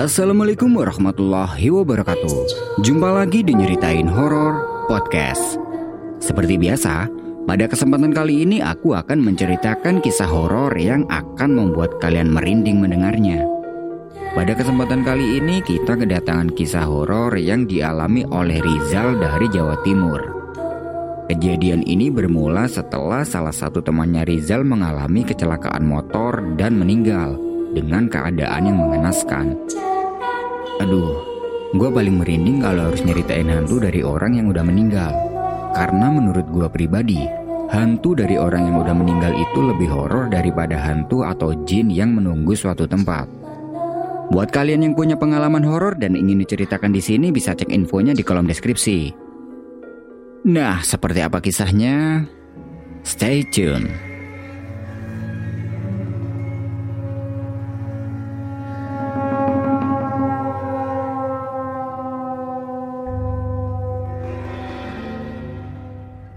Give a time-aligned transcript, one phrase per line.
[0.00, 2.32] Assalamualaikum warahmatullahi wabarakatuh.
[2.80, 5.60] Jumpa lagi di Nyeritain Horor Podcast.
[6.16, 7.04] Seperti biasa,
[7.44, 13.44] pada kesempatan kali ini aku akan menceritakan kisah horor yang akan membuat kalian merinding mendengarnya.
[14.32, 20.20] Pada kesempatan kali ini kita kedatangan kisah horor yang dialami oleh Rizal dari Jawa Timur.
[21.28, 27.36] Kejadian ini bermula setelah salah satu temannya Rizal mengalami kecelakaan motor dan meninggal
[27.76, 29.54] dengan keadaan yang mengenaskan.
[30.80, 31.12] Aduh,
[31.76, 35.12] gue paling merinding kalau harus nyeritain hantu dari orang yang udah meninggal.
[35.76, 37.20] Karena menurut gue pribadi,
[37.68, 42.56] hantu dari orang yang udah meninggal itu lebih horor daripada hantu atau jin yang menunggu
[42.56, 43.28] suatu tempat.
[44.32, 48.24] Buat kalian yang punya pengalaman horor dan ingin diceritakan di sini bisa cek infonya di
[48.24, 49.12] kolom deskripsi.
[50.48, 52.24] Nah, seperti apa kisahnya?
[53.04, 54.09] Stay tune.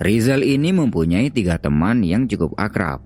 [0.04, 3.00] Rizal ini mempunyai tiga teman yang cukup akrab.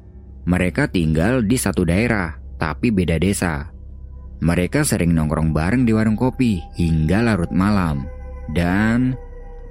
[0.49, 3.69] Mereka tinggal di satu daerah, tapi beda desa.
[4.41, 8.09] Mereka sering nongkrong bareng di warung kopi hingga larut malam.
[8.49, 9.13] Dan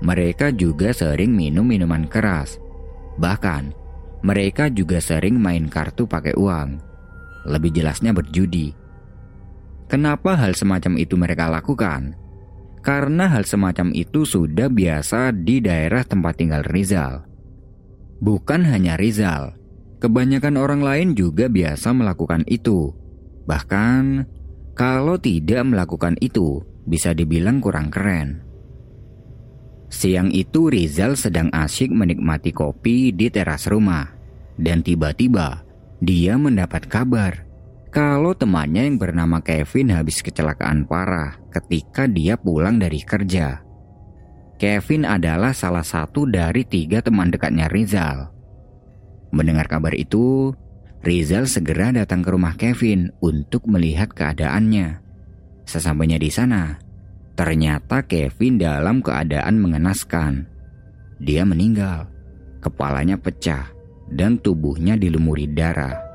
[0.06, 2.62] mereka juga sering minum minuman keras.
[3.18, 3.74] Bahkan,
[4.22, 6.78] mereka juga sering main kartu pakai uang.
[7.50, 8.70] Lebih jelasnya berjudi.
[9.90, 12.14] Kenapa hal semacam itu mereka lakukan?
[12.86, 17.26] Karena hal semacam itu sudah biasa di daerah tempat tinggal Rizal.
[18.22, 19.58] Bukan hanya Rizal,
[19.98, 22.94] kebanyakan orang lain juga biasa melakukan itu.
[23.50, 24.30] Bahkan,
[24.78, 28.46] kalau tidak melakukan itu, bisa dibilang kurang keren.
[29.90, 34.14] Siang itu Rizal sedang asyik menikmati kopi di teras rumah.
[34.54, 35.66] Dan tiba-tiba,
[35.98, 37.45] dia mendapat kabar
[37.96, 43.64] kalau temannya yang bernama Kevin habis kecelakaan parah ketika dia pulang dari kerja.
[44.60, 48.28] Kevin adalah salah satu dari tiga teman dekatnya Rizal.
[49.32, 50.52] Mendengar kabar itu,
[51.00, 55.00] Rizal segera datang ke rumah Kevin untuk melihat keadaannya.
[55.64, 56.76] Sesampainya di sana,
[57.32, 60.44] ternyata Kevin dalam keadaan mengenaskan.
[61.16, 62.12] Dia meninggal,
[62.60, 63.72] kepalanya pecah,
[64.12, 66.05] dan tubuhnya dilumuri darah.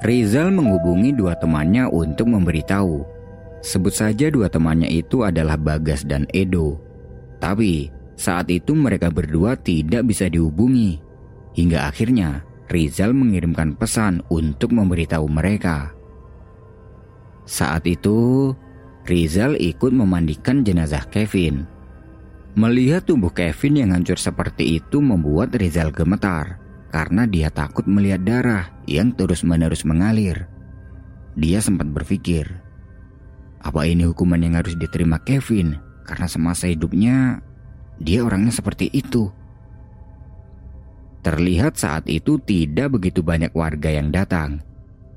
[0.00, 3.04] Rizal menghubungi dua temannya untuk memberitahu.
[3.60, 6.80] Sebut saja dua temannya itu adalah Bagas dan Edo.
[7.36, 10.96] Tapi saat itu mereka berdua tidak bisa dihubungi.
[11.52, 12.40] Hingga akhirnya
[12.72, 15.92] Rizal mengirimkan pesan untuk memberitahu mereka.
[17.44, 18.56] Saat itu,
[19.04, 21.68] Rizal ikut memandikan jenazah Kevin.
[22.56, 26.59] Melihat tubuh Kevin yang hancur seperti itu membuat Rizal gemetar
[26.90, 30.50] karena dia takut melihat darah yang terus-menerus mengalir.
[31.38, 32.50] Dia sempat berpikir,
[33.62, 35.78] apa ini hukuman yang harus diterima Kevin
[36.08, 37.44] karena semasa hidupnya
[38.02, 39.30] dia orangnya seperti itu.
[41.20, 44.64] Terlihat saat itu tidak begitu banyak warga yang datang.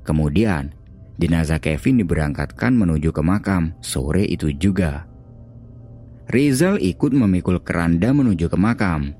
[0.04, 0.76] Kemudian,
[1.16, 5.08] jenazah Kevin diberangkatkan menuju ke makam sore itu juga.
[6.28, 9.16] Rizal ikut memikul keranda menuju ke makam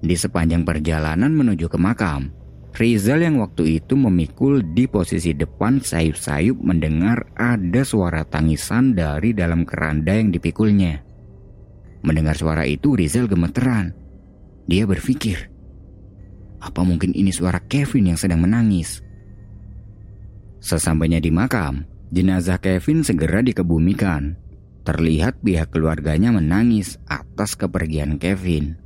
[0.00, 2.32] di sepanjang perjalanan menuju ke makam,
[2.70, 9.66] Rizal yang waktu itu memikul di posisi depan sayup-sayup mendengar ada suara tangisan dari dalam
[9.66, 11.02] keranda yang dipikulnya.
[12.00, 13.92] Mendengar suara itu Rizal gemeteran.
[14.70, 15.50] Dia berpikir,
[16.62, 19.02] apa mungkin ini suara Kevin yang sedang menangis?
[20.60, 24.36] Sesampainya di makam, jenazah Kevin segera dikebumikan.
[24.84, 28.80] Terlihat pihak keluarganya menangis atas kepergian Kevin.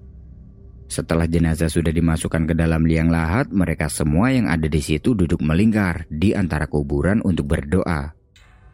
[0.84, 5.40] Setelah jenazah sudah dimasukkan ke dalam liang lahat, mereka semua yang ada di situ duduk
[5.40, 8.12] melingkar di antara kuburan untuk berdoa.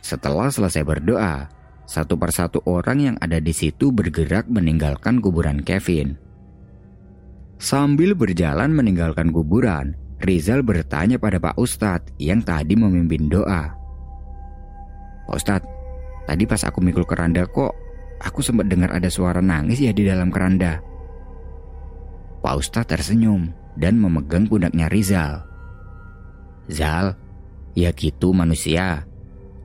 [0.03, 1.47] Setelah selesai berdoa,
[1.87, 6.19] satu persatu orang yang ada di situ bergerak meninggalkan kuburan Kevin.
[7.61, 13.73] Sambil berjalan meninggalkan kuburan, Rizal bertanya pada Pak Ustadz yang tadi memimpin doa.
[15.25, 15.71] Pak Ustadz,
[16.29, 17.73] tadi pas aku mikul keranda kok
[18.21, 20.90] aku sempat dengar ada suara nangis ya di dalam keranda.
[22.41, 25.45] Pak Ustadz tersenyum dan memegang pundaknya Rizal.
[26.73, 27.17] Zal,
[27.77, 29.05] ya gitu manusia.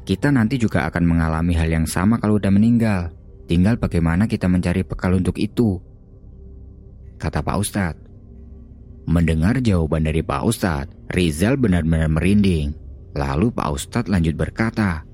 [0.05, 3.09] Kita nanti juga akan mengalami hal yang sama kalau udah meninggal.
[3.45, 5.81] Tinggal bagaimana kita mencari bekal untuk itu.
[7.17, 8.03] Kata Pak Ustadz.
[9.05, 12.73] Mendengar jawaban dari Pak Ustadz, Rizal benar-benar merinding.
[13.13, 15.05] Lalu Pak Ustadz lanjut berkata,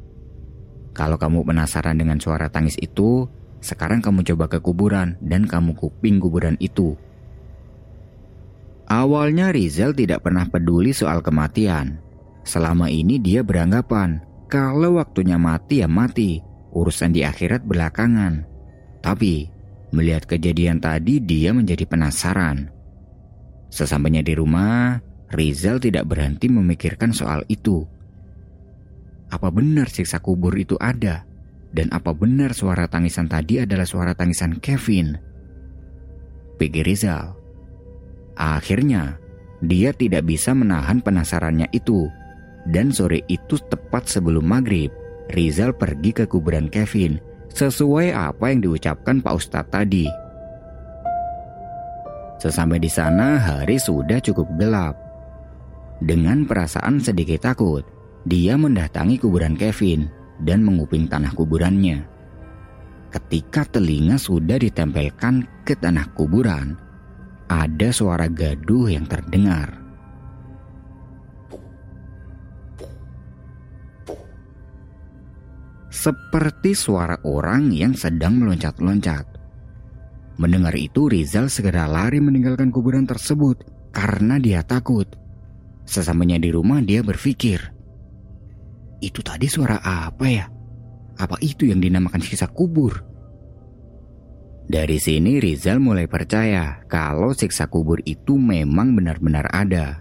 [0.92, 3.28] Kalau kamu penasaran dengan suara tangis itu,
[3.62, 6.96] sekarang kamu coba ke kuburan dan kamu kuping kuburan itu.
[8.92, 11.96] Awalnya Rizal tidak pernah peduli soal kematian.
[12.44, 14.20] Selama ini dia beranggapan
[14.52, 16.44] kalau waktunya mati ya mati,
[16.76, 18.44] urusan di akhirat belakangan.
[19.00, 19.48] Tapi
[19.96, 22.68] melihat kejadian tadi dia menjadi penasaran.
[23.72, 25.00] Sesampainya di rumah,
[25.32, 27.88] Rizal tidak berhenti memikirkan soal itu.
[29.32, 31.24] Apa benar siksa kubur itu ada?
[31.72, 35.16] Dan apa benar suara tangisan tadi adalah suara tangisan Kevin?
[36.60, 37.41] Pikir Rizal.
[38.36, 39.20] Akhirnya,
[39.62, 42.10] dia tidak bisa menahan penasarannya itu
[42.70, 44.94] dan sore itu tepat sebelum maghrib,
[45.32, 47.18] Rizal pergi ke kuburan Kevin
[47.52, 50.06] sesuai apa yang diucapkan Pak Ustadz tadi.
[52.42, 54.98] Sesampai di sana hari sudah cukup gelap.
[56.02, 57.86] Dengan perasaan sedikit takut,
[58.26, 60.10] dia mendatangi kuburan Kevin
[60.42, 62.02] dan menguping tanah kuburannya.
[63.14, 66.81] Ketika telinga sudah ditempelkan ke tanah kuburan,
[67.52, 69.82] ada suara gaduh yang terdengar.
[76.02, 79.28] seperti suara orang yang sedang meloncat-loncat.
[80.42, 83.62] Mendengar itu Rizal segera lari meninggalkan kuburan tersebut
[83.94, 85.06] karena dia takut.
[85.86, 87.60] Sesampainya di rumah dia berpikir,
[89.04, 90.50] itu tadi suara apa ya?
[91.22, 93.11] Apa itu yang dinamakan sisa kubur?
[94.72, 100.00] Dari sini Rizal mulai percaya kalau siksa kubur itu memang benar-benar ada.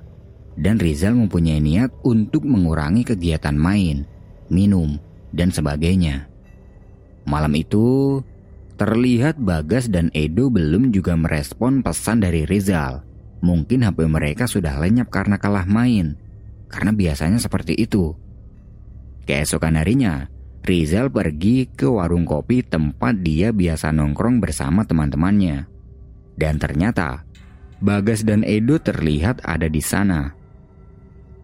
[0.54, 4.06] Dan Rizal mempunyai niat untuk mengurangi kegiatan main,
[4.46, 4.94] minum,
[5.34, 6.30] dan sebagainya.
[7.26, 8.22] Malam itu,
[8.78, 13.02] terlihat Bagas dan Edo belum juga merespon pesan dari Rizal.
[13.42, 16.14] Mungkin HP mereka sudah lenyap karena kalah main,
[16.70, 18.14] karena biasanya seperti itu.
[19.26, 25.64] Keesokan harinya, Rizal pergi ke warung kopi tempat dia biasa nongkrong bersama teman-temannya.
[26.36, 27.24] Dan ternyata,
[27.80, 30.36] Bagas dan Edo terlihat ada di sana.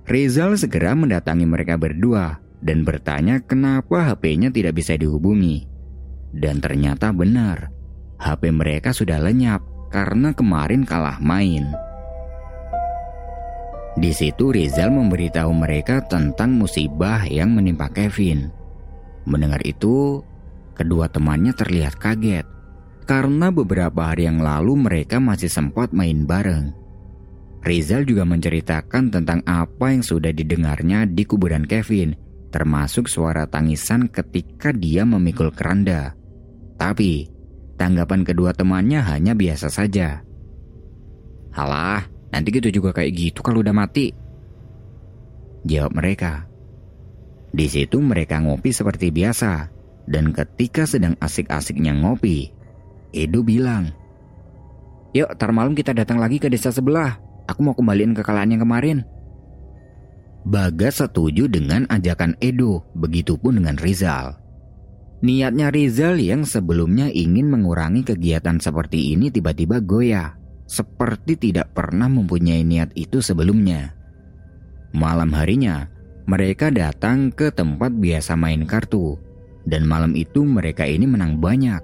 [0.05, 5.65] Rizal segera mendatangi mereka berdua dan bertanya kenapa HP-nya tidak bisa dihubungi.
[6.37, 7.73] Dan ternyata benar,
[8.21, 11.73] HP mereka sudah lenyap karena kemarin kalah main.
[13.97, 18.53] Di situ Rizal memberitahu mereka tentang musibah yang menimpa Kevin.
[19.27, 20.23] Mendengar itu,
[20.79, 22.47] kedua temannya terlihat kaget
[23.07, 26.75] karena beberapa hari yang lalu mereka masih sempat main bareng.
[27.63, 32.15] Rizal juga menceritakan tentang apa yang sudah didengarnya di kuburan Kevin
[32.51, 36.15] termasuk suara tangisan ketika dia memikul keranda.
[36.79, 37.27] Tapi,
[37.77, 40.23] tanggapan kedua temannya hanya biasa saja.
[41.53, 44.15] Halah, nanti gitu juga kayak gitu kalau udah mati.
[45.67, 46.47] Jawab mereka.
[47.57, 49.73] Di situ mereka ngopi seperti biasa,
[50.05, 52.53] dan ketika sedang asik-asiknya ngopi,
[53.17, 53.97] Edo bilang,
[55.17, 57.17] Yuk, tar malam kita datang lagi ke desa sebelah.
[57.49, 59.09] Aku mau kembaliin kekalahan yang kemarin.
[60.45, 64.37] Bagas setuju dengan ajakan Edo, begitupun dengan Rizal.
[65.25, 70.37] Niatnya Rizal yang sebelumnya ingin mengurangi kegiatan seperti ini tiba-tiba goyah,
[70.69, 73.97] seperti tidak pernah mempunyai niat itu sebelumnya.
[74.93, 75.89] Malam harinya,
[76.27, 79.15] mereka datang ke tempat biasa main kartu,
[79.63, 81.79] dan malam itu mereka ini menang banyak.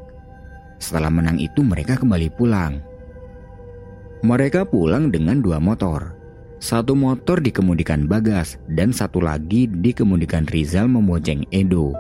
[0.83, 2.83] Setelah menang itu mereka kembali pulang.
[4.27, 6.19] Mereka pulang dengan dua motor,
[6.59, 11.95] satu motor dikemudikan Bagas dan satu lagi dikemudikan Rizal membonceng Edo.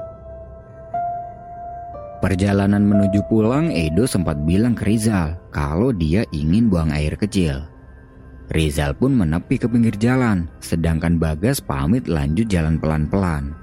[2.22, 7.71] Perjalanan menuju pulang, Edo sempat bilang ke Rizal kalau dia ingin buang air kecil.
[8.52, 13.56] Rizal pun menepi ke pinggir jalan, sedangkan Bagas pamit lanjut jalan pelan-pelan.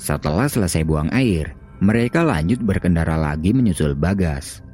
[0.00, 1.52] Setelah selesai buang air,
[1.84, 4.64] mereka lanjut berkendara lagi menyusul Bagas.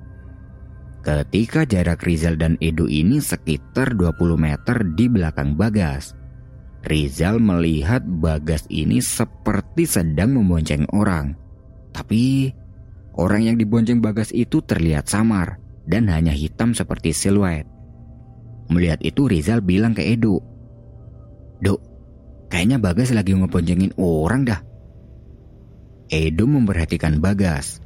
[1.03, 6.15] Ketika jarak Rizal dan Edo ini sekitar 20 meter di belakang Bagas.
[6.87, 11.35] Rizal melihat Bagas ini seperti sedang membonceng orang.
[11.91, 12.55] Tapi
[13.19, 17.76] orang yang dibonceng Bagas itu terlihat samar dan hanya hitam seperti siluet.
[18.71, 20.43] Melihat itu Rizal bilang ke Edo.
[21.63, 21.81] Dok,
[22.51, 24.61] kayaknya Bagas lagi ngeboncengin orang dah.
[26.11, 27.83] Edo memperhatikan Bagas.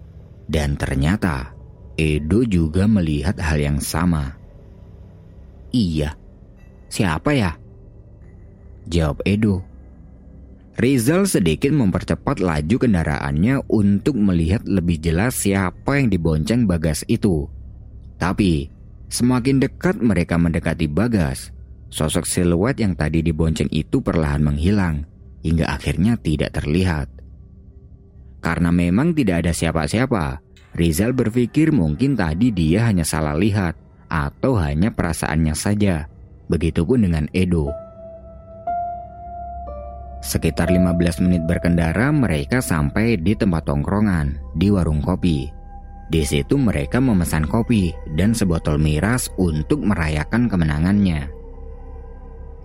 [0.51, 1.55] Dan ternyata
[1.95, 4.35] Edo juga melihat hal yang sama.
[5.71, 6.19] Iya,
[6.91, 7.55] siapa ya?
[8.91, 9.63] Jawab Edo.
[10.81, 17.47] Rizal sedikit mempercepat laju kendaraannya untuk melihat lebih jelas siapa yang dibonceng Bagas itu.
[18.17, 18.80] Tapi,
[19.11, 21.51] semakin dekat mereka mendekati Bagas,
[21.91, 25.05] sosok siluet yang tadi dibonceng itu perlahan menghilang
[25.43, 27.11] hingga akhirnya tidak terlihat.
[28.41, 30.41] Karena memang tidak ada siapa-siapa,
[30.71, 33.75] Rizal berpikir mungkin tadi dia hanya salah lihat
[34.07, 36.07] atau hanya perasaannya saja.
[36.47, 37.71] Begitupun dengan Edo.
[40.21, 45.60] Sekitar 15 menit berkendara mereka sampai di tempat tongkrongan di warung kopi.
[46.11, 51.31] Di situ mereka memesan kopi dan sebotol miras untuk merayakan kemenangannya.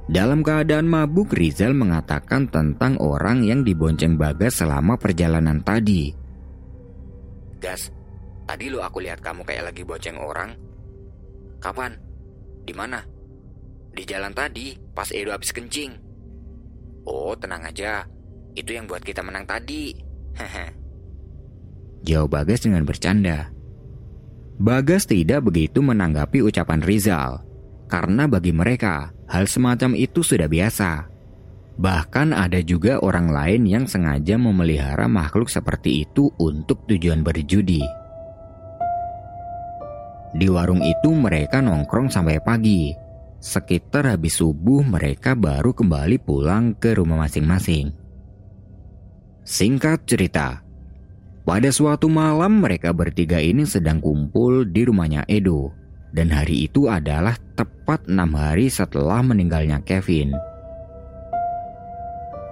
[0.09, 6.09] Dalam keadaan mabuk, Rizal mengatakan tentang orang yang dibonceng Bagas selama perjalanan tadi.
[7.61, 7.93] Gas,
[8.49, 10.49] tadi lo aku lihat kamu kayak lagi bonceng orang.
[11.61, 11.97] Kapan?
[12.65, 13.01] Di mana?
[13.93, 15.93] Di jalan tadi, pas Edo habis kencing.
[17.05, 18.05] Oh, tenang aja.
[18.57, 19.93] Itu yang buat kita menang tadi.
[22.05, 23.49] Jawab Bagas dengan bercanda.
[24.61, 27.41] Bagas tidak begitu menanggapi ucapan Rizal.
[27.89, 31.09] Karena bagi mereka, hal semacam itu sudah biasa.
[31.75, 37.83] Bahkan ada juga orang lain yang sengaja memelihara makhluk seperti itu untuk tujuan berjudi.
[40.35, 42.95] Di warung itu mereka nongkrong sampai pagi,
[43.45, 47.93] Sekitar habis subuh mereka baru kembali pulang ke rumah masing-masing.
[49.45, 50.64] Singkat cerita,
[51.45, 55.71] pada suatu malam mereka bertiga ini sedang kumpul di rumahnya Edo.
[56.15, 60.33] Dan hari itu adalah tepat enam hari setelah meninggalnya Kevin.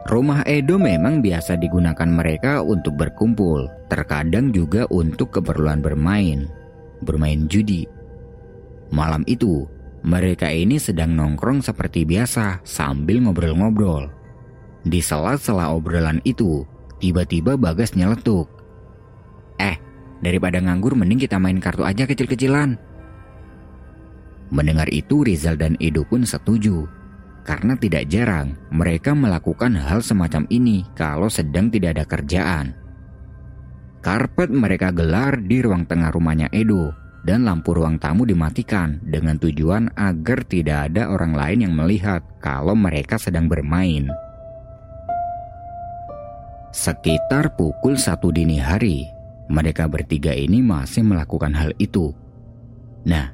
[0.04, 6.52] Rumah Edo memang biasa digunakan mereka untuk berkumpul, terkadang juga untuk keperluan bermain,
[7.08, 7.88] bermain judi.
[8.92, 9.64] Malam itu,
[10.04, 14.12] mereka ini sedang nongkrong seperti biasa sambil ngobrol-ngobrol.
[14.84, 16.68] Di sela-sela obrolan itu,
[17.00, 18.53] tiba-tiba Bagas nyeletuk.
[19.60, 19.78] Eh,
[20.24, 22.80] daripada nganggur mending kita main kartu aja kecil-kecilan.
[24.54, 26.86] Mendengar itu Rizal dan Edo pun setuju.
[27.44, 32.72] Karena tidak jarang mereka melakukan hal semacam ini kalau sedang tidak ada kerjaan.
[34.00, 39.92] Karpet mereka gelar di ruang tengah rumahnya Edo dan lampu ruang tamu dimatikan dengan tujuan
[39.96, 44.12] agar tidak ada orang lain yang melihat kalau mereka sedang bermain.
[46.74, 49.13] Sekitar pukul satu dini hari,
[49.54, 52.10] mereka bertiga ini masih melakukan hal itu.
[53.06, 53.30] Nah,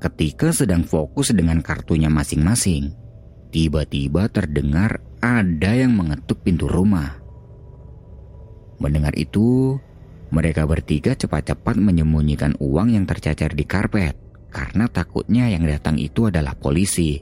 [0.00, 2.96] ketika sedang fokus dengan kartunya masing-masing,
[3.52, 7.20] tiba-tiba terdengar ada yang mengetuk pintu rumah.
[8.80, 9.76] Mendengar itu,
[10.32, 14.16] mereka bertiga cepat-cepat menyembunyikan uang yang tercacar di karpet
[14.48, 17.20] karena takutnya yang datang itu adalah polisi.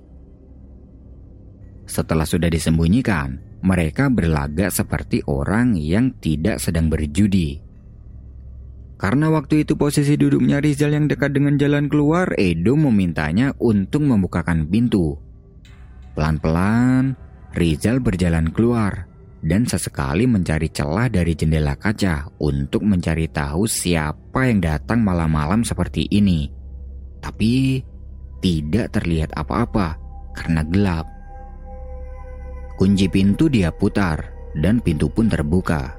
[1.84, 7.63] Setelah sudah disembunyikan, mereka berlagak seperti orang yang tidak sedang berjudi.
[8.94, 14.70] Karena waktu itu posisi duduknya Rizal yang dekat dengan jalan keluar, Edo memintanya untuk membukakan
[14.70, 15.18] pintu.
[16.14, 17.18] Pelan-pelan,
[17.54, 19.10] Rizal berjalan keluar
[19.44, 26.08] dan sesekali mencari celah dari jendela kaca untuk mencari tahu siapa yang datang malam-malam seperti
[26.08, 26.48] ini.
[27.20, 27.82] Tapi
[28.40, 30.00] tidak terlihat apa-apa
[30.32, 31.06] karena gelap.
[32.80, 35.94] Kunci pintu dia putar dan pintu pun terbuka.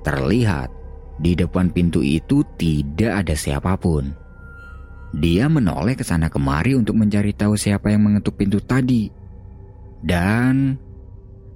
[0.00, 0.79] Terlihat
[1.20, 4.16] di depan pintu itu tidak ada siapa pun.
[5.12, 9.10] Dia menoleh ke sana kemari untuk mencari tahu siapa yang mengetuk pintu tadi.
[10.00, 10.80] Dan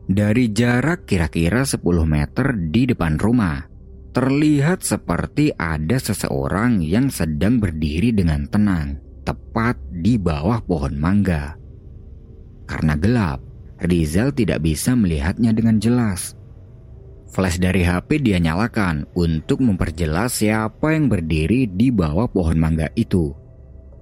[0.05, 3.65] dari jarak kira-kira 10 meter di depan rumah,
[4.13, 11.57] terlihat seperti ada seseorang yang sedang berdiri dengan tenang, tepat di bawah pohon mangga.
[12.69, 13.41] Karena gelap,
[13.81, 16.37] Rizal tidak bisa melihatnya dengan jelas.
[17.35, 23.35] Flash dari HP dia nyalakan untuk memperjelas siapa yang berdiri di bawah pohon mangga itu.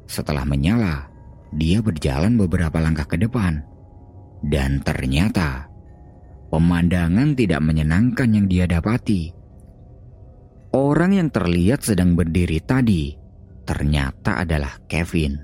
[0.04, 1.08] Setelah menyala,
[1.56, 3.64] dia berjalan beberapa langkah ke depan.
[4.44, 5.72] Dan ternyata
[6.52, 9.32] Pemandangan tidak menyenangkan yang dia dapati.
[10.76, 13.16] Orang yang terlihat sedang berdiri tadi
[13.64, 15.40] ternyata adalah Kevin.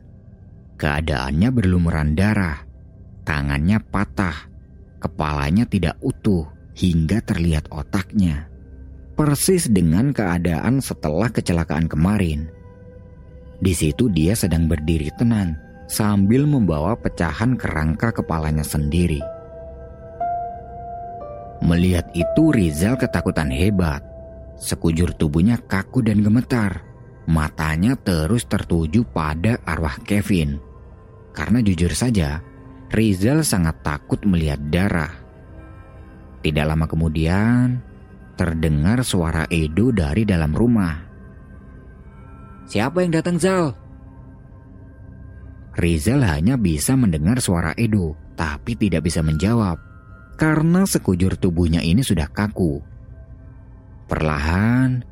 [0.77, 2.61] Keadaannya berlumuran darah,
[3.25, 4.53] tangannya patah,
[5.01, 6.45] kepalanya tidak utuh
[6.79, 8.47] hingga terlihat otaknya.
[9.19, 12.47] Persis dengan keadaan setelah kecelakaan kemarin.
[13.59, 15.59] Di situ dia sedang berdiri tenang
[15.91, 19.19] sambil membawa pecahan kerangka kepalanya sendiri.
[21.59, 24.07] Melihat itu Rizal ketakutan hebat.
[24.55, 26.87] Sekujur tubuhnya kaku dan gemetar.
[27.27, 30.63] Matanya terus tertuju pada arwah Kevin.
[31.35, 32.39] Karena jujur saja,
[32.95, 35.28] Rizal sangat takut melihat darah.
[36.39, 37.83] Tidak lama kemudian,
[38.39, 40.95] terdengar suara Edo dari dalam rumah.
[42.69, 43.75] Siapa yang datang Zal?
[45.79, 49.89] Rizal hanya bisa mendengar suara Edo, tapi tidak bisa menjawab
[50.39, 52.79] karena sekujur tubuhnya ini sudah kaku.
[54.07, 55.03] Perlahan,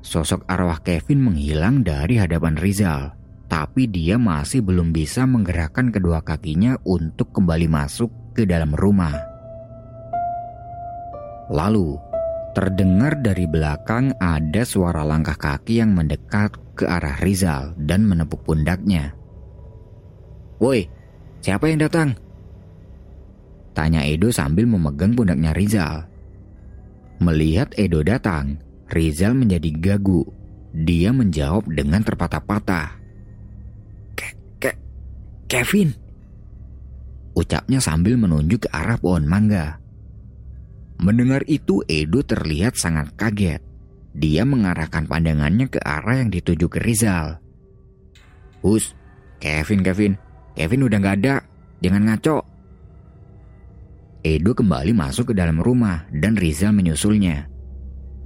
[0.00, 3.12] sosok arwah Kevin menghilang dari hadapan Rizal,
[3.50, 9.35] tapi dia masih belum bisa menggerakkan kedua kakinya untuk kembali masuk ke dalam rumah.
[11.46, 11.94] Lalu,
[12.56, 19.14] terdengar dari belakang ada suara langkah kaki yang mendekat ke arah Rizal dan menepuk pundaknya.
[20.58, 20.88] Woi,
[21.44, 22.18] siapa yang datang?
[23.76, 26.08] Tanya Edo sambil memegang pundaknya Rizal.
[27.20, 28.56] Melihat Edo datang,
[28.88, 30.24] Rizal menjadi gagu.
[30.76, 32.88] Dia menjawab dengan terpatah-patah.
[34.16, 34.28] Ke,
[34.60, 34.70] ke,
[35.48, 35.92] Kevin.
[37.36, 39.85] Ucapnya sambil menunjuk ke arah pohon mangga.
[40.96, 43.60] Mendengar itu Edo terlihat sangat kaget.
[44.16, 47.36] Dia mengarahkan pandangannya ke arah yang dituju ke Rizal.
[48.64, 48.96] Hus,
[49.36, 50.16] Kevin, Kevin,
[50.56, 51.34] Kevin udah gak ada,
[51.84, 52.38] jangan ngaco.
[54.24, 57.44] Edo kembali masuk ke dalam rumah dan Rizal menyusulnya.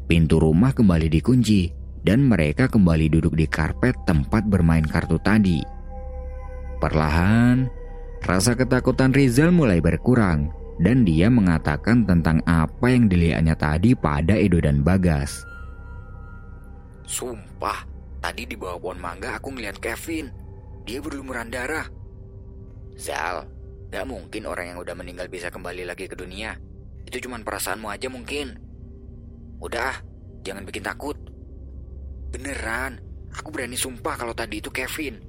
[0.07, 1.75] Pintu rumah kembali dikunci
[2.07, 5.59] dan mereka kembali duduk di karpet tempat bermain kartu tadi.
[6.79, 7.67] Perlahan,
[8.23, 14.65] rasa ketakutan Rizal mulai berkurang dan dia mengatakan tentang apa yang dilihatnya tadi pada Edo
[14.65, 15.45] dan Bagas.
[17.05, 17.85] Sumpah,
[18.25, 20.33] tadi di bawah pohon mangga aku ngeliat Kevin.
[20.89, 21.85] Dia berlumuran darah.
[22.97, 23.45] Zal,
[23.93, 26.57] gak mungkin orang yang udah meninggal bisa kembali lagi ke dunia.
[27.05, 28.57] Itu cuma perasaanmu aja mungkin.
[29.61, 30.01] Udah,
[30.41, 31.21] jangan bikin takut.
[32.33, 33.05] Beneran,
[33.37, 35.21] aku berani sumpah kalau tadi itu Kevin.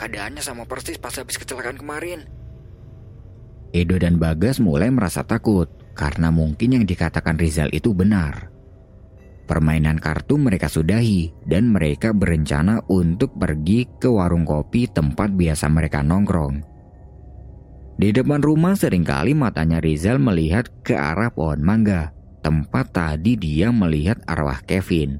[0.00, 2.24] Keadaannya sama persis pas habis kecelakaan kemarin.
[3.74, 5.66] Edo dan Bagas mulai merasa takut
[5.98, 8.54] karena mungkin yang dikatakan Rizal itu benar.
[9.50, 16.06] Permainan kartu mereka sudahi dan mereka berencana untuk pergi ke warung kopi tempat biasa mereka
[16.06, 16.62] nongkrong.
[17.98, 22.14] Di depan rumah sering kali matanya Rizal melihat ke arah pohon mangga,
[22.46, 25.18] tempat tadi dia melihat arwah Kevin.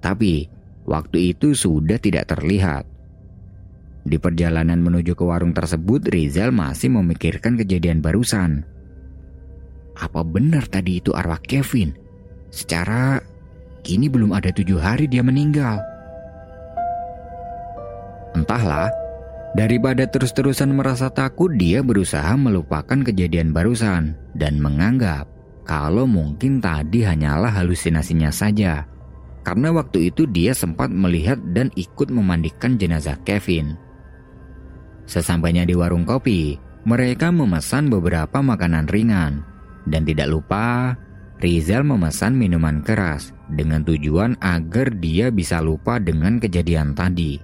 [0.00, 0.48] Tapi
[0.88, 2.93] waktu itu sudah tidak terlihat.
[4.04, 8.68] Di perjalanan menuju ke warung tersebut, Rizal masih memikirkan kejadian barusan.
[9.96, 11.96] Apa benar tadi itu arwah Kevin?
[12.52, 13.16] Secara
[13.80, 15.80] kini belum ada tujuh hari dia meninggal.
[18.36, 18.92] Entahlah,
[19.56, 25.24] daripada terus-terusan merasa takut, dia berusaha melupakan kejadian barusan dan menganggap
[25.64, 28.84] kalau mungkin tadi hanyalah halusinasinya saja.
[29.44, 33.83] Karena waktu itu dia sempat melihat dan ikut memandikan jenazah Kevin.
[35.04, 39.44] Sesampainya di warung kopi, mereka memesan beberapa makanan ringan.
[39.84, 40.96] Dan tidak lupa,
[41.40, 47.36] Rizal memesan minuman keras dengan tujuan agar dia bisa lupa dengan kejadian tadi.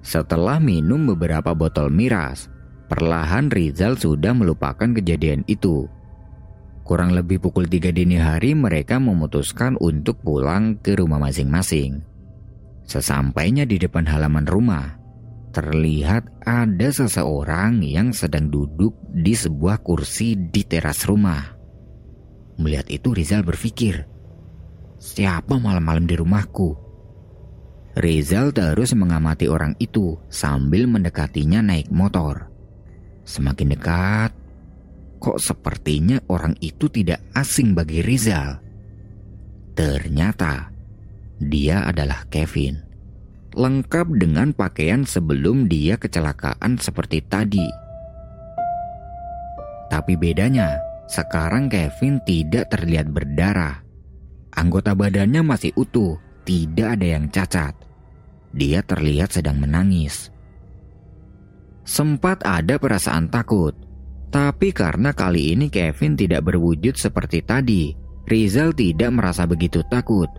[0.00, 2.48] Setelah minum beberapa botol miras,
[2.88, 5.84] perlahan Rizal sudah melupakan kejadian itu.
[6.84, 12.00] Kurang lebih pukul 3 dini hari mereka memutuskan untuk pulang ke rumah masing-masing.
[12.88, 14.99] Sesampainya di depan halaman rumah,
[15.50, 21.42] terlihat ada seseorang yang sedang duduk di sebuah kursi di teras rumah.
[22.58, 24.06] Melihat itu Rizal berpikir,
[24.98, 26.70] siapa malam-malam di rumahku?
[27.98, 32.46] Rizal terus mengamati orang itu sambil mendekatinya naik motor.
[33.26, 34.30] Semakin dekat,
[35.18, 38.62] kok sepertinya orang itu tidak asing bagi Rizal.
[39.74, 40.70] Ternyata
[41.40, 42.89] dia adalah Kevin
[43.50, 47.66] lengkap dengan pakaian sebelum dia kecelakaan seperti tadi.
[49.90, 50.78] Tapi bedanya,
[51.10, 53.82] sekarang Kevin tidak terlihat berdarah.
[54.54, 57.74] Anggota badannya masih utuh, tidak ada yang cacat.
[58.54, 60.30] Dia terlihat sedang menangis.
[61.82, 63.74] Sempat ada perasaan takut,
[64.30, 67.90] tapi karena kali ini Kevin tidak berwujud seperti tadi,
[68.30, 70.30] Rizal tidak merasa begitu takut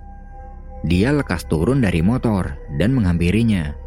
[0.82, 3.78] dia lekas turun dari motor dan menghampirinya.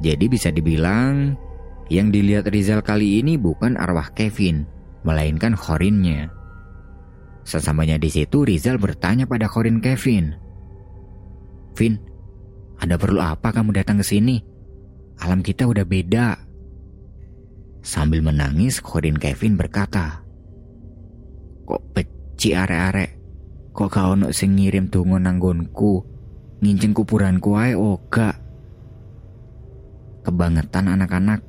[0.00, 1.36] Jadi bisa dibilang
[1.92, 4.64] yang dilihat Rizal kali ini bukan arwah Kevin,
[5.04, 6.32] melainkan Khorinnya.
[7.44, 10.32] Sesamanya di situ Rizal bertanya pada Khorin Kevin.
[11.76, 12.00] Vin,
[12.80, 14.40] ada perlu apa kamu datang ke sini?
[15.20, 16.40] Alam kita udah beda.
[17.84, 20.24] Sambil menangis, Khorin Kevin berkata,
[21.68, 23.20] Kok peci are-are?
[23.76, 26.13] Kok kau nak sing ngirim tungo nanggonku?
[26.64, 28.32] Nginceng kuburanku ae oga.
[30.24, 31.44] Kebangetan anak-anak,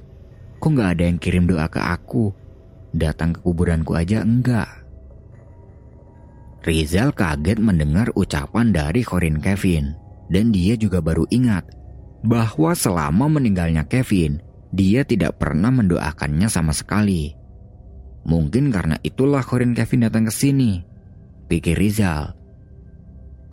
[0.60, 2.36] kok nggak ada yang kirim doa ke aku?
[2.92, 4.68] Datang ke kuburanku aja enggak.
[6.68, 9.96] Rizal kaget mendengar ucapan dari Corin Kevin
[10.28, 11.64] dan dia juga baru ingat
[12.26, 14.42] bahwa selama meninggalnya Kevin,
[14.76, 17.32] dia tidak pernah mendoakannya sama sekali.
[18.26, 20.82] Mungkin karena itulah Corin Kevin datang ke sini,
[21.48, 22.45] pikir Rizal.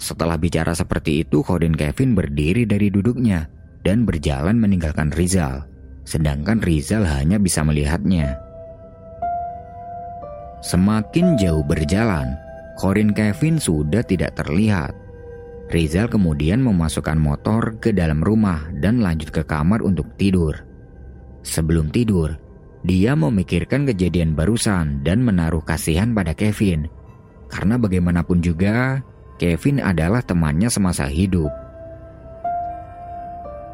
[0.02, 3.46] Setelah bicara seperti itu, Khodin Kevin berdiri dari duduknya
[3.86, 5.62] dan berjalan meninggalkan Rizal.
[6.02, 8.34] Sedangkan Rizal hanya bisa melihatnya.
[10.58, 12.34] Semakin jauh berjalan,
[12.82, 14.90] Corin Kevin sudah tidak terlihat.
[15.70, 20.66] Rizal kemudian memasukkan motor ke dalam rumah dan lanjut ke kamar untuk tidur.
[21.46, 22.34] Sebelum tidur,
[22.82, 26.90] dia memikirkan kejadian barusan dan menaruh kasihan pada Kevin.
[27.46, 28.98] Karena bagaimanapun juga,
[29.42, 31.50] Kevin adalah temannya semasa hidup.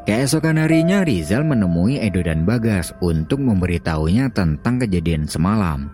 [0.09, 5.93] Keesokan harinya Rizal menemui Edo dan Bagas untuk memberitahunya tentang kejadian semalam.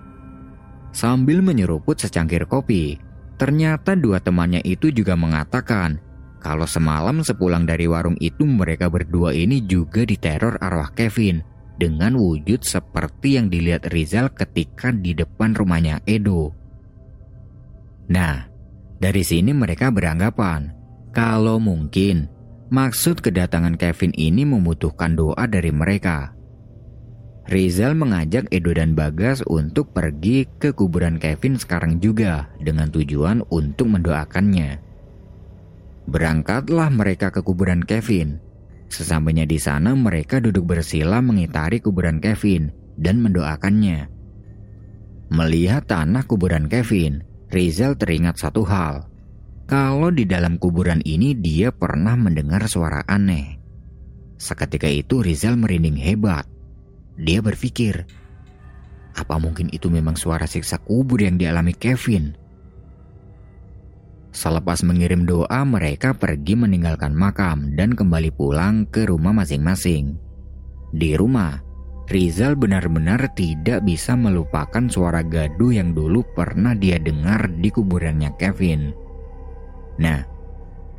[0.95, 2.95] Sambil menyeruput secangkir kopi,
[3.35, 5.99] Ternyata dua temannya itu juga mengatakan
[6.39, 11.43] kalau semalam sepulang dari warung itu mereka berdua ini juga diteror arwah Kevin
[11.75, 16.55] dengan wujud seperti yang dilihat Rizal ketika di depan rumahnya Edo.
[18.07, 18.47] Nah,
[18.95, 20.71] dari sini mereka beranggapan
[21.11, 22.31] kalau mungkin
[22.71, 26.35] maksud kedatangan Kevin ini membutuhkan doa dari mereka.
[27.45, 33.93] Rizal mengajak Edo dan Bagas untuk pergi ke kuburan Kevin sekarang juga dengan tujuan untuk
[33.93, 34.81] mendoakannya.
[36.09, 38.41] Berangkatlah mereka ke kuburan Kevin.
[38.89, 44.09] Sesampainya di sana mereka duduk bersila mengitari kuburan Kevin dan mendoakannya.
[45.29, 49.05] Melihat tanah kuburan Kevin, Rizal teringat satu hal.
[49.65, 53.57] Kalau di dalam kuburan ini dia pernah mendengar suara aneh.
[54.37, 56.45] Seketika itu Rizal merinding hebat.
[57.15, 58.05] Dia berpikir,
[59.15, 62.35] apa mungkin itu memang suara siksa kubur yang dialami Kevin?
[64.35, 70.19] Selepas mengirim doa, mereka pergi meninggalkan makam dan kembali pulang ke rumah masing-masing.
[70.91, 71.64] Di rumah,
[72.05, 78.93] Rizal benar-benar tidak bisa melupakan suara gaduh yang dulu pernah dia dengar di kuburannya Kevin.
[79.97, 80.21] Nah,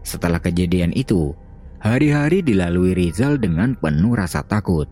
[0.03, 1.31] setelah kejadian itu,
[1.79, 4.91] hari-hari dilalui Rizal dengan penuh rasa takut.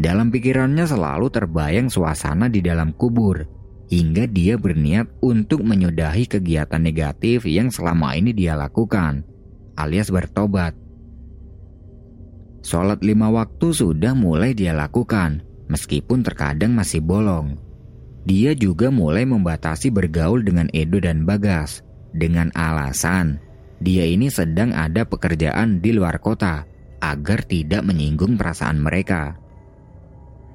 [0.00, 3.44] Dalam pikirannya selalu terbayang suasana di dalam kubur,
[3.92, 9.22] hingga dia berniat untuk menyudahi kegiatan negatif yang selama ini dia lakukan,
[9.76, 10.83] alias bertobat.
[12.64, 17.60] Sholat lima waktu sudah mulai dia lakukan, meskipun terkadang masih bolong.
[18.24, 21.84] Dia juga mulai membatasi bergaul dengan Edo dan Bagas,
[22.16, 23.44] dengan alasan
[23.84, 26.64] dia ini sedang ada pekerjaan di luar kota,
[27.04, 29.36] agar tidak menyinggung perasaan mereka.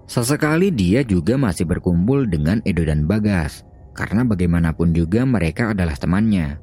[0.09, 3.61] Sesekali dia juga masih berkumpul dengan Edo dan Bagas,
[3.93, 6.57] karena bagaimanapun juga mereka adalah temannya.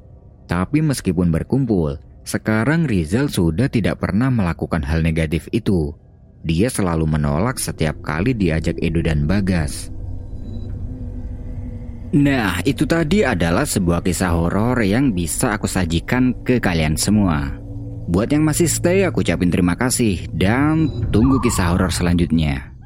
[0.51, 1.95] Tapi meskipun berkumpul,
[2.27, 5.95] sekarang Rizal sudah tidak pernah melakukan hal negatif itu.
[6.43, 9.89] Dia selalu menolak setiap kali diajak Edo dan Bagas.
[12.15, 17.51] Nah, itu tadi adalah sebuah kisah horor yang bisa aku sajikan ke kalian semua.
[18.07, 22.76] Buat yang masih stay, aku ucapin terima kasih dan tunggu kisah horor selanjutnya.